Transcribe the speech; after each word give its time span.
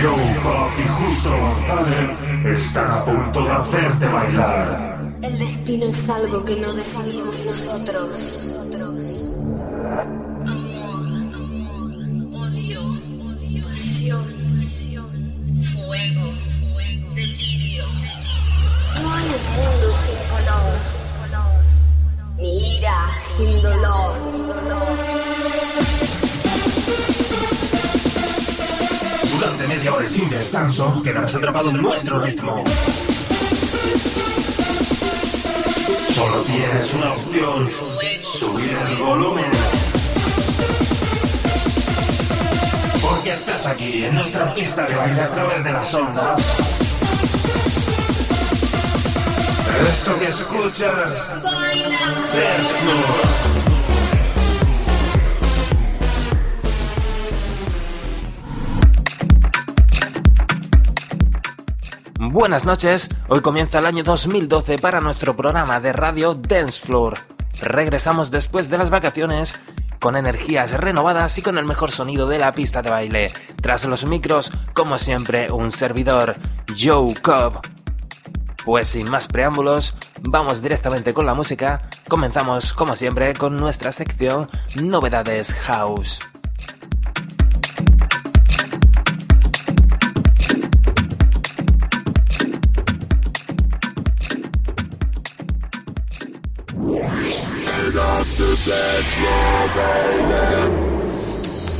Joe 0.00 0.24
y 0.78 0.88
Justo 0.88 1.28
Montaner 1.36 2.16
a 2.76 3.04
punto 3.04 3.44
de 3.44 3.50
hacerte 3.50 4.06
bailar. 4.06 5.14
El 5.20 5.38
destino 5.38 5.86
es 5.86 6.08
algo 6.08 6.42
que 6.44 6.56
no 6.56 6.72
decidimos 6.72 7.38
nosotros. 7.44 8.54
Amor, 10.46 11.04
odio, 12.32 12.80
odio, 12.80 13.64
pasión, 13.68 14.24
pasión, 14.56 15.12
fuego, 15.74 16.32
delirio. 17.14 17.84
No 19.02 19.12
hay 19.12 19.26
un 19.36 19.44
mundo 19.56 19.86
sin 20.00 20.20
color, 20.30 20.78
sin 20.88 21.06
color, 21.20 21.60
ni 22.38 22.78
ira 22.78 22.98
sin 23.36 23.62
dolor. 23.62 23.99
Sin 30.06 30.28
descanso, 30.28 31.02
quedarás 31.04 31.34
atrapado 31.36 31.70
en 31.70 31.82
nuestro 31.82 32.20
ritmo. 32.20 32.64
Solo 36.12 36.40
tienes 36.42 36.94
una 36.94 37.12
opción: 37.12 37.70
subir 38.22 38.76
el 38.88 38.96
volumen. 38.96 39.50
Porque 43.00 43.30
estás 43.30 43.66
aquí 43.66 44.04
en 44.04 44.14
nuestra 44.16 44.52
pista 44.52 44.86
de 44.86 44.96
baile 44.96 45.20
a 45.20 45.30
través 45.30 45.62
de 45.62 45.72
las 45.72 45.94
ondas. 45.94 46.56
Esto 49.88 50.18
que 50.18 50.26
escuchas 50.26 51.10
es 52.34 53.49
Buenas 62.40 62.64
noches, 62.64 63.10
hoy 63.28 63.42
comienza 63.42 63.80
el 63.80 63.84
año 63.84 64.02
2012 64.02 64.78
para 64.78 65.02
nuestro 65.02 65.36
programa 65.36 65.78
de 65.78 65.92
radio 65.92 66.32
Dance 66.32 66.80
Floor. 66.80 67.18
Regresamos 67.60 68.30
después 68.30 68.70
de 68.70 68.78
las 68.78 68.88
vacaciones 68.88 69.60
con 69.98 70.16
energías 70.16 70.72
renovadas 70.72 71.36
y 71.36 71.42
con 71.42 71.58
el 71.58 71.66
mejor 71.66 71.90
sonido 71.90 72.26
de 72.26 72.38
la 72.38 72.52
pista 72.52 72.80
de 72.80 72.88
baile. 72.88 73.30
Tras 73.60 73.84
los 73.84 74.06
micros, 74.06 74.52
como 74.72 74.96
siempre, 74.96 75.52
un 75.52 75.70
servidor, 75.70 76.36
Joe 76.74 77.14
Cobb. 77.20 77.60
Pues 78.64 78.88
sin 78.88 79.10
más 79.10 79.28
preámbulos, 79.28 79.94
vamos 80.22 80.62
directamente 80.62 81.12
con 81.12 81.26
la 81.26 81.34
música. 81.34 81.90
Comenzamos, 82.08 82.72
como 82.72 82.96
siempre, 82.96 83.34
con 83.34 83.58
nuestra 83.58 83.92
sección 83.92 84.48
Novedades 84.82 85.52
House. 85.52 86.20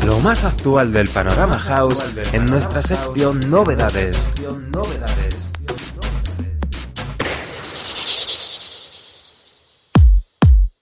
Lo 0.06 0.18
más 0.20 0.44
actual 0.44 0.92
del 0.92 1.08
panorama 1.08 1.58
house 1.58 2.04
en 2.32 2.46
nuestra 2.46 2.82
sección 2.82 3.50
Novedades. 3.50 4.28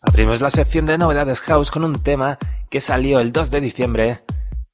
Abrimos 0.01 0.41
la 0.41 0.51
sección 0.51 0.87
de 0.87 0.99
Novedades 0.99 1.41
House 1.43 1.71
con 1.71 1.85
un 1.85 2.03
tema 2.03 2.39
que 2.71 2.81
salió 2.81 3.21
el 3.21 3.33
2 3.33 3.51
de 3.51 3.61
diciembre. 3.61 4.25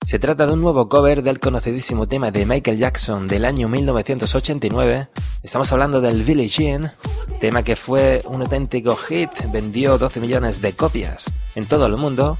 Se 0.04 0.18
trata 0.18 0.46
de 0.46 0.52
un 0.52 0.60
nuevo 0.60 0.86
cover 0.90 1.22
del 1.22 1.40
conocidísimo 1.40 2.06
tema 2.06 2.30
de 2.30 2.44
Michael 2.44 2.76
Jackson 2.76 3.26
del 3.26 3.46
año 3.46 3.70
1989. 3.70 5.08
Estamos 5.42 5.72
hablando 5.72 6.02
del 6.02 6.22
Billie 6.24 6.46
Jean, 6.46 6.92
tema 7.40 7.62
que 7.62 7.74
fue 7.74 8.22
un 8.26 8.42
auténtico 8.42 8.96
hit, 8.96 9.30
vendió 9.50 9.96
12 9.96 10.20
millones 10.20 10.60
de 10.60 10.74
copias 10.74 11.32
en 11.54 11.64
todo 11.64 11.86
el 11.86 11.96
mundo. 11.96 12.36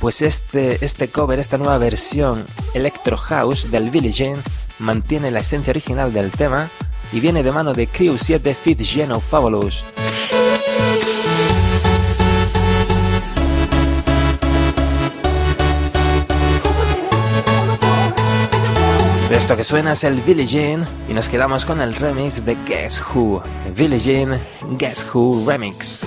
Pues 0.00 0.22
este, 0.22 0.84
este 0.84 1.06
cover, 1.06 1.38
esta 1.38 1.56
nueva 1.56 1.78
versión 1.78 2.44
Electro 2.74 3.16
House 3.16 3.70
del 3.70 3.90
Billie 3.90 4.12
Jean, 4.12 4.42
mantiene 4.80 5.30
la 5.30 5.38
esencia 5.38 5.70
original 5.70 6.12
del 6.12 6.32
tema 6.32 6.68
y 7.12 7.20
viene 7.20 7.44
de 7.44 7.52
mano 7.52 7.74
de 7.74 7.88
Q7 7.88 8.54
Fit 8.54 8.82
Geno 8.82 9.20
Fabulous. 9.20 9.84
Esto 19.34 19.56
que 19.56 19.64
suena 19.64 19.94
es 19.94 20.04
el 20.04 20.20
Billie 20.20 20.46
Jean 20.46 20.86
y 21.08 21.12
nos 21.12 21.28
quedamos 21.28 21.66
con 21.66 21.80
el 21.80 21.92
remix 21.96 22.44
de 22.44 22.56
Guess 22.66 23.02
Who. 23.02 23.42
Billie 23.76 23.98
Jean 23.98 24.40
Guess 24.78 25.04
Who 25.12 25.44
Remix. 25.44 25.98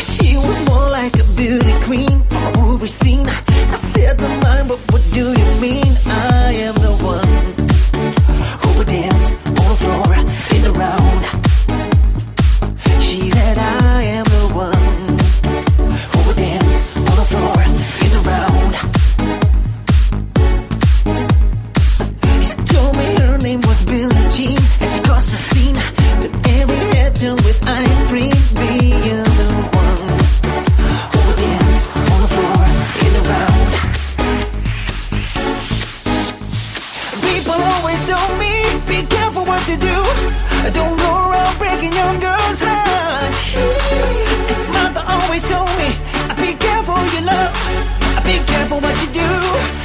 She 0.00 0.36
was 0.36 0.60
more 0.66 0.90
like 0.90 1.16
a 1.20 1.24
beauty 1.36 1.72
queen 1.86 2.24
from 2.24 2.42
a 2.42 2.50
movie 2.58 2.88
scene. 2.88 3.28
I 3.28 3.74
said 3.74 4.18
to 4.18 4.28
mine, 4.28 4.66
but 4.66 4.80
what 4.90 5.00
do 5.12 5.30
you 5.30 5.60
mean? 5.60 5.96
I 6.06 6.52
am 6.66 6.74
the 6.74 6.90
one 7.00 7.28
who 8.60 8.78
would 8.78 8.88
dance 8.88 9.36
on 9.46 9.54
the 9.54 9.76
floor 9.78 10.14
in 10.50 10.62
the 10.64 10.72
round. 10.72 11.24
She 13.00 13.30
said 13.30 13.56
I 13.56 14.02
am 14.02 14.24
the 14.24 14.50
one 14.52 15.18
who 16.10 16.26
would 16.26 16.36
dance 16.36 16.82
on 16.96 17.16
the 17.16 17.24
floor 17.24 17.57
you 39.68 39.76
do. 39.76 39.98
Don't 40.72 40.96
go 40.96 41.10
around 41.28 41.58
breaking 41.58 41.92
young 41.92 42.18
girls' 42.20 42.60
heart. 42.60 43.32
Mother 44.72 45.04
always 45.06 45.46
told 45.48 45.68
me, 45.76 45.90
be 46.40 46.54
careful 46.56 46.96
you 47.14 47.22
love. 47.26 47.52
Be 48.24 48.38
careful 48.46 48.80
what 48.80 48.96
you 49.02 49.08
do. 49.12 49.77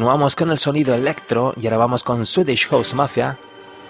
Continuamos 0.00 0.34
con 0.34 0.50
el 0.50 0.56
sonido 0.56 0.94
electro 0.94 1.52
y 1.60 1.66
ahora 1.66 1.76
vamos 1.76 2.02
con 2.02 2.24
Swedish 2.24 2.68
House 2.68 2.94
Mafia, 2.94 3.36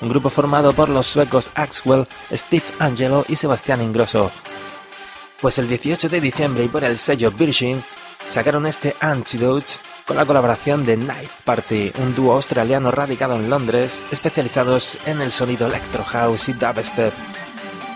un 0.00 0.08
grupo 0.08 0.28
formado 0.28 0.72
por 0.72 0.88
los 0.88 1.06
suecos 1.06 1.52
Axwell, 1.54 2.08
Steve 2.32 2.64
Angelo 2.80 3.24
y 3.28 3.36
Sebastián 3.36 3.80
Ingrosso. 3.80 4.32
Pues 5.40 5.60
el 5.60 5.68
18 5.68 6.08
de 6.08 6.20
diciembre 6.20 6.64
y 6.64 6.68
por 6.68 6.82
el 6.82 6.98
sello 6.98 7.30
Virgin 7.30 7.80
sacaron 8.26 8.66
este 8.66 8.96
Antidote 8.98 9.74
con 10.04 10.16
la 10.16 10.26
colaboración 10.26 10.84
de 10.84 10.96
Knife 10.96 11.42
Party, 11.44 11.92
un 12.02 12.12
dúo 12.16 12.32
australiano 12.32 12.90
radicado 12.90 13.36
en 13.36 13.48
Londres, 13.48 14.02
especializados 14.10 14.98
en 15.06 15.20
el 15.20 15.30
sonido 15.30 15.68
electro 15.68 16.02
house 16.02 16.48
y 16.48 16.54
dubstep. 16.54 17.14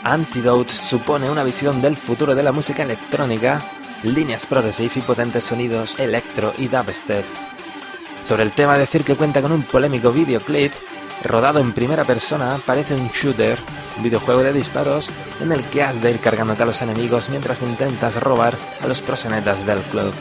Antidote 0.04 0.72
supone 0.72 1.28
una 1.28 1.42
visión 1.42 1.82
del 1.82 1.96
futuro 1.96 2.36
de 2.36 2.44
la 2.44 2.52
música 2.52 2.84
electrónica, 2.84 3.60
líneas 4.04 4.46
progressive 4.46 4.92
y 4.94 5.00
potentes 5.00 5.42
sonidos 5.42 5.98
electro 5.98 6.54
y 6.58 6.68
dubstep. 6.68 7.24
Sobre 8.26 8.42
el 8.42 8.52
tema 8.52 8.78
decir 8.78 9.04
que 9.04 9.16
cuenta 9.16 9.42
con 9.42 9.52
un 9.52 9.62
polémico 9.62 10.10
videoclip 10.10 10.72
rodado 11.22 11.60
en 11.60 11.72
primera 11.72 12.04
persona, 12.04 12.58
parece 12.64 12.94
un 12.94 13.08
shooter, 13.08 13.58
un 13.96 14.02
videojuego 14.02 14.42
de 14.42 14.52
disparos 14.52 15.10
en 15.40 15.52
el 15.52 15.62
que 15.64 15.82
has 15.82 16.02
de 16.02 16.10
ir 16.10 16.18
cargándote 16.20 16.62
a 16.62 16.66
los 16.66 16.82
enemigos 16.82 17.28
mientras 17.28 17.62
intentas 17.62 18.20
robar 18.22 18.54
a 18.82 18.88
los 18.88 19.00
prosenetas 19.00 19.66
del 19.66 19.80
club. 19.82 20.12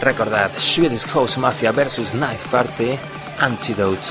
Recordad, 0.00 0.50
Swedish 0.56 1.06
House 1.08 1.38
Mafia 1.38 1.72
vs 1.72 2.12
Knife 2.12 2.48
Party, 2.50 2.98
Antidote. 3.38 4.08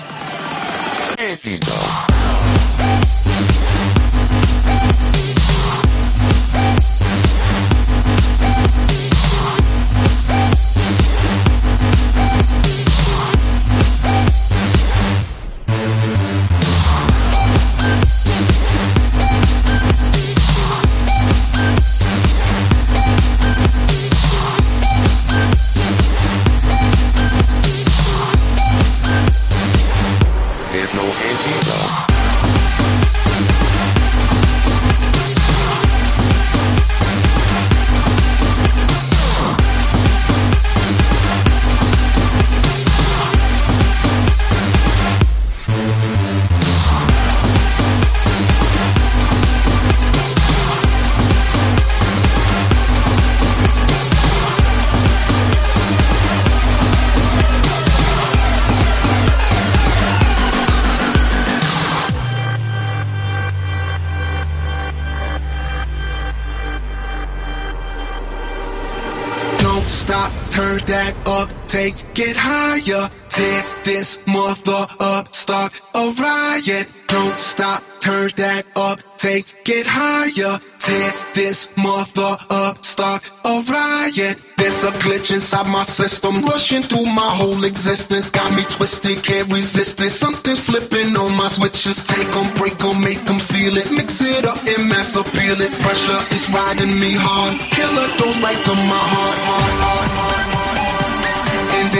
Take 71.91 72.29
it 72.29 72.37
higher. 72.37 73.09
Tear 73.29 73.63
this 73.83 74.19
mother 74.27 74.87
up, 74.99 75.33
start 75.33 75.71
a 75.93 76.11
riot. 76.11 76.87
Don't 77.07 77.39
stop, 77.39 77.83
turn 77.99 78.31
that 78.37 78.65
up, 78.75 78.99
take 79.17 79.45
it 79.65 79.87
higher. 79.87 80.59
Tear 80.79 81.13
this 81.33 81.69
mother 81.77 82.37
up, 82.49 82.83
start 82.83 83.21
a 83.45 83.61
riot. 83.61 84.37
There's 84.57 84.83
a 84.83 84.91
glitch 85.03 85.31
inside 85.31 85.67
my 85.71 85.83
system, 85.83 86.41
rushing 86.41 86.81
through 86.81 87.05
my 87.05 87.31
whole 87.39 87.63
existence. 87.63 88.29
Got 88.29 88.51
me 88.55 88.63
twisted, 88.63 89.23
can't 89.23 89.51
resist 89.53 90.01
it. 90.01 90.09
Something's 90.09 90.59
flipping 90.59 91.15
on 91.15 91.35
my 91.37 91.47
switches. 91.47 92.03
Take 92.03 92.29
them, 92.31 92.53
break 92.55 92.77
them, 92.77 93.01
make 93.01 93.23
them 93.25 93.39
feel 93.39 93.77
it. 93.77 93.89
Mix 93.91 94.21
it 94.21 94.45
up 94.45 94.57
and 94.65 94.89
mass 94.89 95.15
appeal 95.15 95.59
it. 95.61 95.71
Pressure 95.83 96.21
is 96.35 96.49
riding 96.49 96.99
me 96.99 97.13
hard. 97.15 97.57
Killer 97.75 98.09
goes 98.19 98.37
right 98.43 98.61
to 98.67 98.73
my 98.91 99.03
heart. 99.13 99.37
heart, 99.47 99.73
heart, 99.83 100.09
heart 100.17 100.38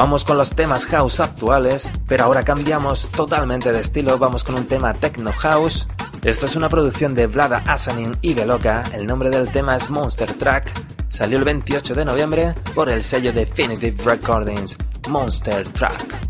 Vamos 0.00 0.24
con 0.24 0.38
los 0.38 0.48
temas 0.48 0.86
house 0.86 1.20
actuales, 1.20 1.92
pero 2.08 2.24
ahora 2.24 2.42
cambiamos 2.42 3.10
totalmente 3.10 3.70
de 3.70 3.80
estilo, 3.80 4.16
vamos 4.16 4.44
con 4.44 4.54
un 4.54 4.66
tema 4.66 4.94
techno 4.94 5.30
house. 5.30 5.86
Esto 6.24 6.46
es 6.46 6.56
una 6.56 6.70
producción 6.70 7.14
de 7.14 7.26
Vlada 7.26 7.62
Asanin 7.66 8.16
y 8.22 8.32
Veloka, 8.32 8.82
el 8.94 9.06
nombre 9.06 9.28
del 9.28 9.52
tema 9.52 9.76
es 9.76 9.90
Monster 9.90 10.32
Track, 10.32 10.72
salió 11.06 11.36
el 11.36 11.44
28 11.44 11.94
de 11.94 12.06
noviembre 12.06 12.54
por 12.74 12.88
el 12.88 13.02
sello 13.02 13.34
Definitive 13.34 14.02
Recordings, 14.02 14.78
Monster 15.06 15.68
Track. 15.68 16.29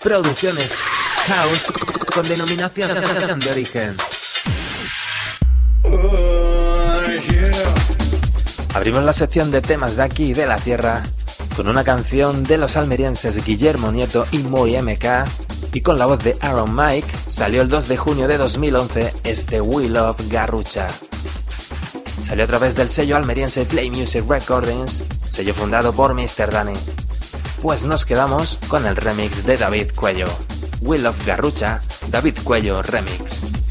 Producciones 0.00 0.76
house 1.26 1.64
con 2.14 2.28
denominación 2.28 2.90
de 3.40 3.50
origen. 3.50 3.96
Abrimos 8.72 9.02
la 9.02 9.12
sección 9.12 9.50
de 9.50 9.60
temas 9.60 9.96
de 9.96 10.04
aquí 10.04 10.26
y 10.26 10.34
de 10.34 10.46
la 10.46 10.54
tierra 10.56 11.02
con 11.56 11.68
una 11.68 11.82
canción 11.82 12.44
de 12.44 12.56
los 12.56 12.76
almerienses 12.76 13.44
Guillermo 13.44 13.90
Nieto 13.90 14.26
y 14.30 14.38
Moy 14.38 14.80
MK 14.80 15.24
y 15.72 15.80
con 15.80 15.98
la 15.98 16.06
voz 16.06 16.22
de 16.22 16.36
Aaron 16.40 16.76
Mike 16.76 17.10
salió 17.26 17.62
el 17.62 17.68
2 17.68 17.88
de 17.88 17.96
junio 17.96 18.28
de 18.28 18.38
2011 18.38 19.12
este 19.24 19.60
We 19.60 19.88
Love 19.88 20.20
Garrucha. 20.28 20.86
Salió 22.22 22.44
a 22.44 22.46
través 22.46 22.76
del 22.76 22.88
sello 22.88 23.16
almeriense 23.16 23.64
Play 23.64 23.90
Music 23.90 24.24
Recordings, 24.28 25.04
sello 25.26 25.52
fundado 25.52 25.92
por 25.92 26.14
Mr. 26.14 26.48
Danny. 26.48 27.01
Pues 27.62 27.84
nos 27.84 28.04
quedamos 28.04 28.58
con 28.66 28.86
el 28.86 28.96
remix 28.96 29.46
de 29.46 29.56
David 29.56 29.92
Cuello. 29.94 30.26
We 30.80 30.98
Love 30.98 31.24
Garrucha, 31.24 31.80
David 32.10 32.38
Cuello 32.42 32.82
Remix. 32.82 33.61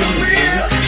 to 0.00 0.20
me. 0.20 0.79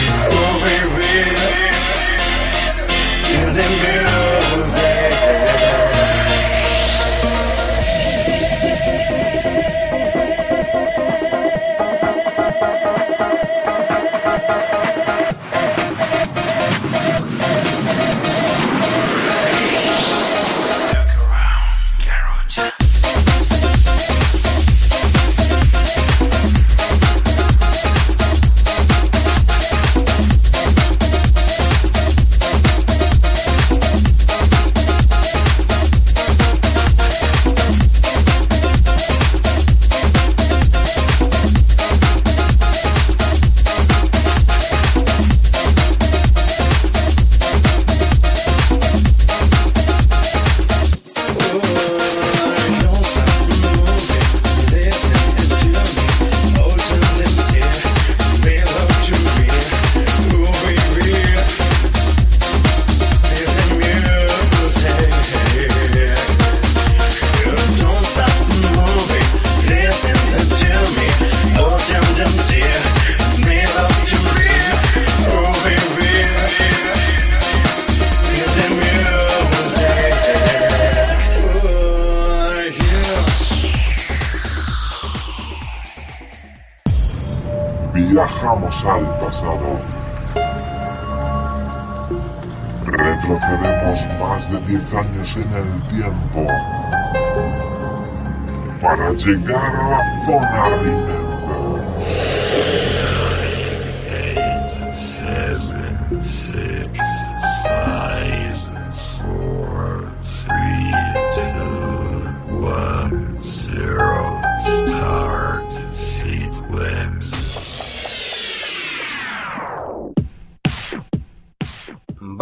Llegar 99.15 99.75
a 99.75 99.89
la 99.89 100.25
zona 100.25 100.69
Remember. 100.69 101.22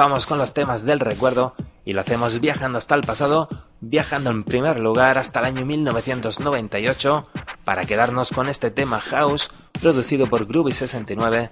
Vamos 0.01 0.25
con 0.25 0.39
los 0.39 0.55
temas 0.55 0.84
del 0.84 1.00
recuerdo 1.00 1.53
y 1.86 1.93
lo 1.93 2.01
hacemos 2.01 2.39
viajando 2.39 2.79
hasta 2.79 2.96
el 2.96 3.01
pasado, 3.01 3.48
viajando 3.81 4.31
en 4.31 4.43
primer 4.43 4.79
lugar 4.79 5.20
hasta 5.20 5.41
el 5.41 5.46
año 5.46 5.63
1998 5.63 7.27
para 7.63 7.84
quedarnos 7.84 8.31
con 8.31 8.50
este 8.50 8.72
tema 8.72 9.00
House 9.00 9.51
producido 9.79 10.25
por 10.25 10.48
Groovy69. 10.48 11.51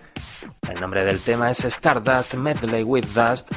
El 0.68 0.82
nombre 0.82 1.06
del 1.06 1.20
tema 1.20 1.52
es 1.52 1.64
Stardust 1.64 2.34
Medley 2.34 2.82
with 2.82 3.06
Dust. 3.14 3.52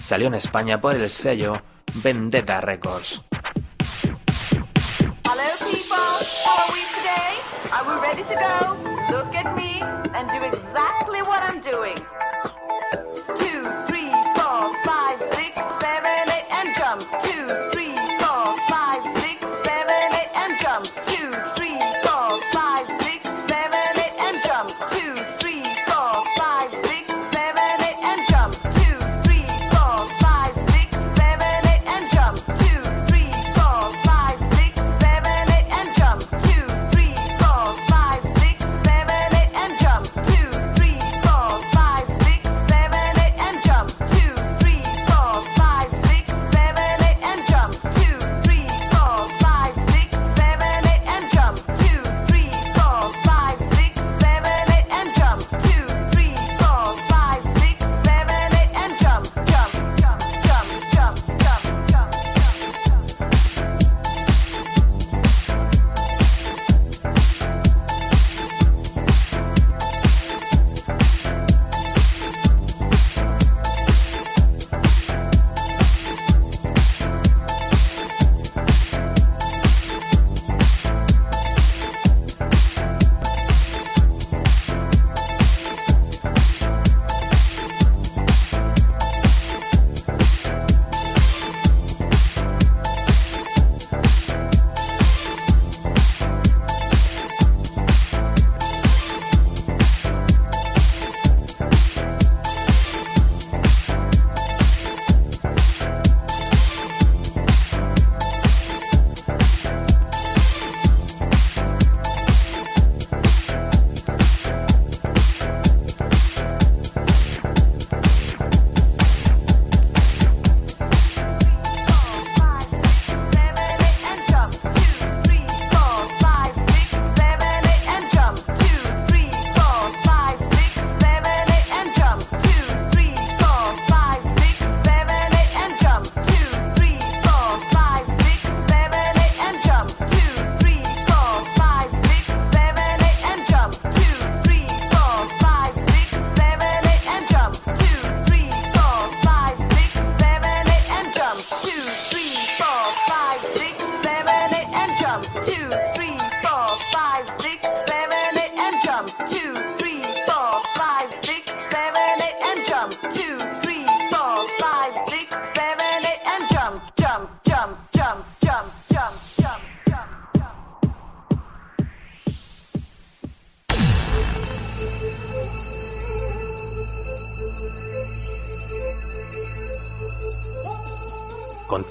Salió 0.00 0.28
en 0.28 0.34
España 0.34 0.80
por 0.80 0.94
el 0.94 1.10
sello 1.10 1.54
Vendetta 1.94 2.60
Records. 2.60 3.22
Hello 11.74 12.25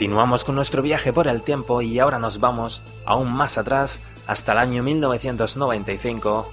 Continuamos 0.06 0.44
con 0.44 0.54
nuestro 0.54 0.84
viaje 0.84 1.12
por 1.12 1.28
el 1.28 1.42
tiempo 1.42 1.82
y 1.82 1.98
ahora 1.98 2.20
nos 2.20 2.40
vamos 2.40 2.84
aún 3.08 3.34
más 3.34 3.58
atrás 3.58 4.02
hasta 4.28 4.52
el 4.52 4.60
año 4.60 4.84
1995 4.84 6.48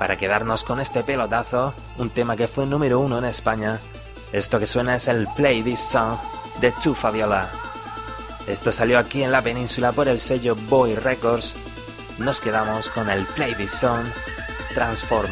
para 0.00 0.18
quedarnos 0.18 0.64
con 0.64 0.80
este 0.80 1.04
pelotazo, 1.04 1.74
un 1.96 2.10
tema 2.10 2.36
que 2.36 2.48
fue 2.48 2.66
número 2.66 2.98
uno 2.98 3.18
en 3.18 3.24
España. 3.26 3.78
Esto 4.32 4.58
que 4.58 4.66
suena 4.66 4.96
es 4.96 5.06
el 5.06 5.28
Play 5.36 5.62
This 5.62 5.78
Song 5.78 6.18
de 6.60 6.72
Tu 6.82 6.92
Fabiola. 6.92 7.48
Esto 8.48 8.72
salió 8.72 8.98
aquí 8.98 9.22
en 9.22 9.30
la 9.30 9.42
península 9.42 9.92
por 9.92 10.08
el 10.08 10.18
sello 10.18 10.56
Boy 10.68 10.96
Records. 10.96 11.54
Nos 12.18 12.40
quedamos 12.40 12.88
con 12.88 13.08
el 13.08 13.24
Play 13.26 13.54
This 13.54 13.78
Song 13.78 14.04
Transform 14.74 15.30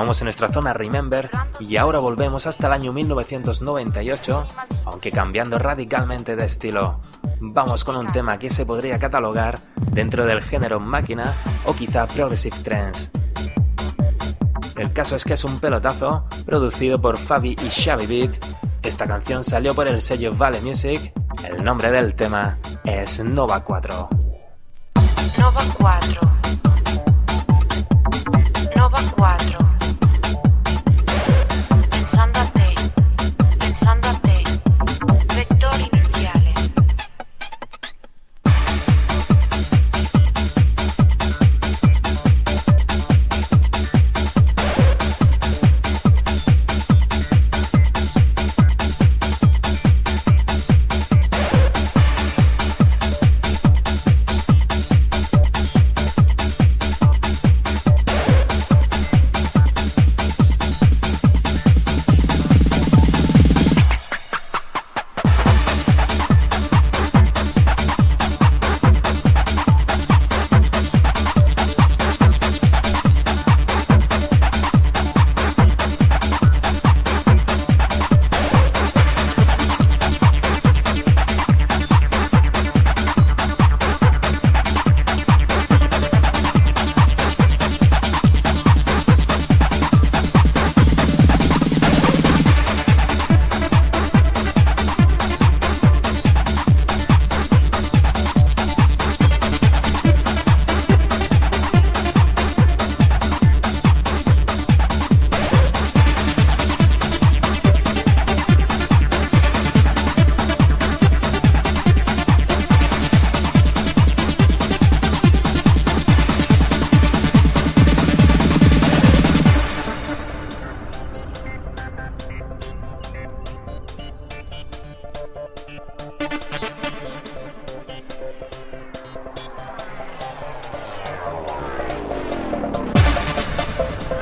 Continuamos 0.00 0.22
en 0.22 0.24
nuestra 0.24 0.48
zona 0.48 0.72
Remember 0.72 1.30
y 1.58 1.76
ahora 1.76 1.98
volvemos 1.98 2.46
hasta 2.46 2.68
el 2.68 2.72
año 2.72 2.90
1998, 2.90 4.46
aunque 4.86 5.12
cambiando 5.12 5.58
radicalmente 5.58 6.36
de 6.36 6.46
estilo. 6.46 7.02
Vamos 7.38 7.84
con 7.84 7.98
un 7.98 8.10
tema 8.10 8.38
que 8.38 8.48
se 8.48 8.64
podría 8.64 8.98
catalogar 8.98 9.58
dentro 9.92 10.24
del 10.24 10.40
género 10.40 10.80
máquina 10.80 11.34
o 11.66 11.74
quizá 11.74 12.06
progressive 12.06 12.56
trance. 12.60 13.10
El 14.74 14.90
caso 14.94 15.16
es 15.16 15.24
que 15.24 15.34
es 15.34 15.44
un 15.44 15.60
pelotazo 15.60 16.24
producido 16.46 16.98
por 16.98 17.18
Fabi 17.18 17.54
y 17.62 17.68
Xavi 17.68 18.06
Beat. 18.06 18.42
Esta 18.80 19.06
canción 19.06 19.44
salió 19.44 19.74
por 19.74 19.86
el 19.86 20.00
sello 20.00 20.34
Vale 20.34 20.62
Music. 20.62 21.12
El 21.46 21.62
nombre 21.62 21.90
del 21.90 22.14
tema 22.14 22.56
es 22.84 23.22
Nova 23.22 23.62
4. 23.62 24.08
Nova 25.38 25.62
4. 25.76 26.20
Nova 28.74 28.98
4. 29.14 29.69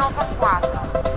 Nova 0.08 0.24
4. 0.40 1.07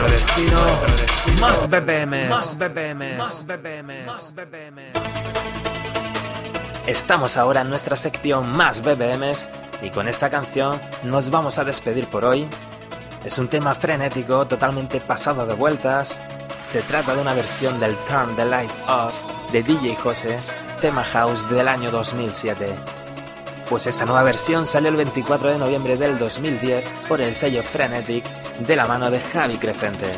Nuestro 0.00 0.08
destino. 0.08 1.40
Más 1.40 1.68
BPMs. 1.68 2.28
Más 2.30 2.58
BPMs. 2.58 3.18
Más 4.06 4.34
BPMs. 4.34 4.98
Estamos 6.86 7.36
ahora 7.36 7.60
en 7.60 7.68
nuestra 7.68 7.96
sección 7.96 8.50
Más 8.50 8.80
BBMs 8.82 9.48
y 9.82 9.90
con 9.90 10.08
esta 10.08 10.30
canción 10.30 10.80
nos 11.02 11.30
vamos 11.30 11.58
a 11.58 11.64
despedir 11.64 12.06
por 12.06 12.24
hoy. 12.24 12.48
Es 13.24 13.36
un 13.36 13.48
tema 13.48 13.74
frenético, 13.74 14.46
totalmente 14.46 15.00
pasado 15.00 15.46
de 15.46 15.54
vueltas. 15.54 16.22
Se 16.58 16.80
trata 16.82 17.14
de 17.14 17.20
una 17.20 17.34
versión 17.34 17.78
del 17.78 17.94
Turn 18.08 18.34
the 18.36 18.46
Lights 18.46 18.82
Off 18.88 19.12
de 19.52 19.62
DJ 19.62 19.96
Jose, 19.96 20.38
tema 20.80 21.04
house 21.04 21.48
del 21.50 21.68
año 21.68 21.90
2007. 21.90 22.74
Pues 23.68 23.86
esta 23.86 24.06
nueva 24.06 24.22
versión 24.22 24.66
salió 24.66 24.88
el 24.88 24.96
24 24.96 25.50
de 25.50 25.58
noviembre 25.58 25.96
del 25.98 26.18
2010 26.18 26.84
por 27.06 27.20
el 27.20 27.34
sello 27.34 27.62
Frenetic 27.62 28.24
de 28.66 28.76
la 28.76 28.86
mano 28.86 29.10
de 29.10 29.20
Javi 29.20 29.56
Crecente. 29.56 30.12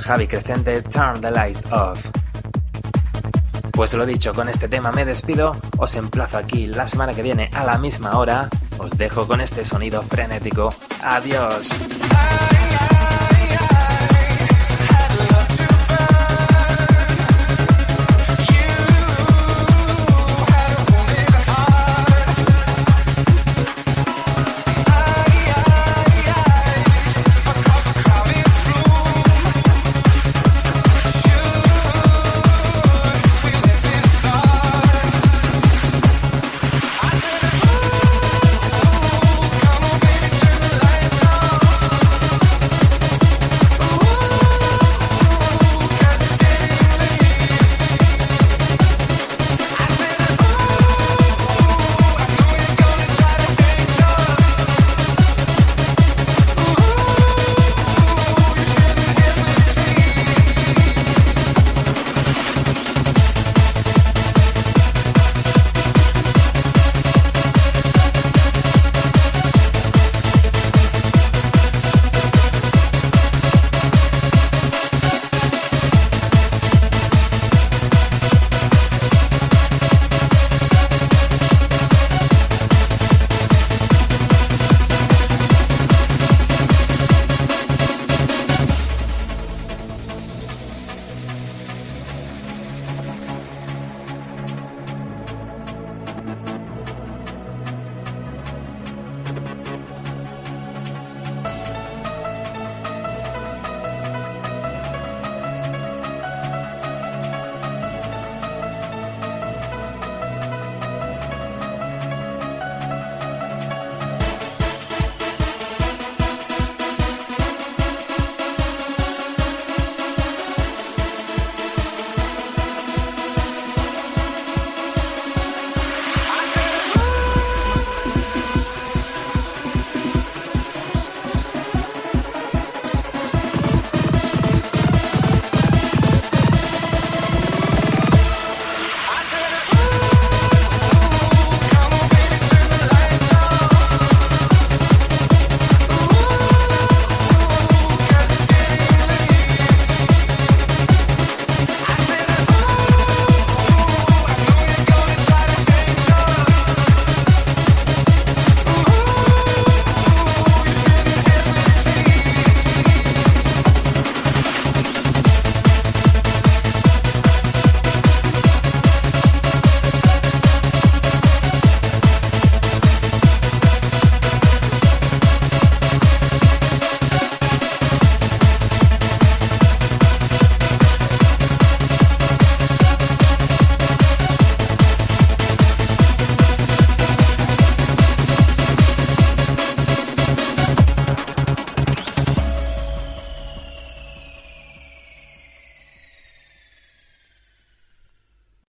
Javi 0.00 0.26
Crecente, 0.26 0.82
Turn 0.82 1.20
the 1.20 1.30
Lights 1.30 1.60
Off. 1.70 2.10
Pues 3.72 3.94
lo 3.94 4.04
dicho, 4.06 4.34
con 4.34 4.48
este 4.48 4.68
tema 4.68 4.92
me 4.92 5.04
despido, 5.04 5.56
os 5.78 5.94
emplazo 5.94 6.38
aquí 6.38 6.66
la 6.66 6.86
semana 6.86 7.14
que 7.14 7.22
viene 7.22 7.50
a 7.54 7.64
la 7.64 7.78
misma 7.78 8.18
hora, 8.18 8.48
os 8.78 8.96
dejo 8.96 9.26
con 9.26 9.40
este 9.40 9.64
sonido 9.64 10.02
frenético. 10.02 10.74
Adiós. 11.02 11.70